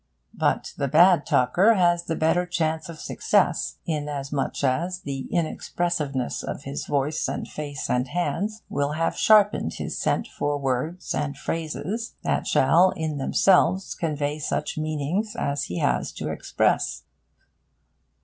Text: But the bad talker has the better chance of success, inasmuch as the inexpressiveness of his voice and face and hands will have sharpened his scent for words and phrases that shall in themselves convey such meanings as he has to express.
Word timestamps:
But 0.33 0.73
the 0.77 0.87
bad 0.87 1.27
talker 1.27 1.75
has 1.75 2.05
the 2.05 2.15
better 2.15 2.47
chance 2.47 2.89
of 2.89 2.97
success, 2.99 3.75
inasmuch 3.85 4.63
as 4.63 5.01
the 5.01 5.27
inexpressiveness 5.31 6.41
of 6.41 6.63
his 6.63 6.87
voice 6.87 7.27
and 7.27 7.47
face 7.47 7.87
and 7.87 8.07
hands 8.07 8.63
will 8.67 8.93
have 8.93 9.15
sharpened 9.15 9.73
his 9.75 9.99
scent 9.99 10.25
for 10.25 10.57
words 10.57 11.13
and 11.13 11.37
phrases 11.37 12.15
that 12.23 12.47
shall 12.47 12.89
in 12.95 13.19
themselves 13.19 13.93
convey 13.93 14.39
such 14.39 14.75
meanings 14.75 15.35
as 15.35 15.65
he 15.65 15.77
has 15.77 16.11
to 16.13 16.31
express. 16.31 17.03